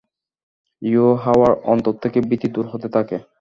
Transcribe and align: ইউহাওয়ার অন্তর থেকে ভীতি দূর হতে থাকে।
ইউহাওয়ার 0.81 1.53
অন্তর 1.63 1.93
থেকে 2.03 2.19
ভীতি 2.29 2.47
দূর 2.55 2.65
হতে 2.71 2.87
থাকে। 2.95 3.17